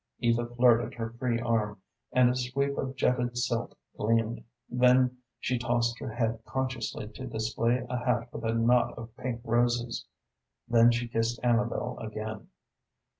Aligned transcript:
Eva 0.19 0.47
flirted 0.55 0.95
her 0.95 1.11
free 1.19 1.39
arm, 1.39 1.79
and 2.11 2.27
a 2.31 2.35
sweep 2.35 2.75
of 2.75 2.95
jetted 2.95 3.37
silk 3.37 3.77
gleamed, 3.95 4.43
then 4.67 5.17
she 5.39 5.59
tossed 5.59 5.99
her 5.99 6.11
head 6.11 6.39
consciously 6.43 7.07
to 7.09 7.27
display 7.27 7.85
a 7.87 7.97
hat 8.03 8.27
with 8.33 8.43
a 8.43 8.53
knot 8.55 8.97
of 8.97 9.15
pink 9.15 9.41
roses. 9.43 10.07
Then 10.67 10.89
she 10.89 11.07
kissed 11.07 11.39
Amabel 11.43 11.99
again. 11.99 12.47